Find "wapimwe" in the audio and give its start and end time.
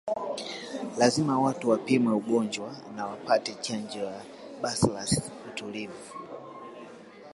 1.69-2.13